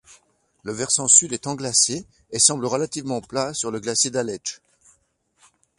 Le 0.63 0.71
versant 0.71 1.07
sud 1.07 1.31
est 1.31 1.45
englacé 1.45 2.07
et 2.31 2.39
semble 2.39 2.65
relativement 2.65 3.21
plat 3.21 3.53
sur 3.53 3.69
le 3.69 3.79
glacier 3.79 4.09
d'Aletsch. 4.09 4.59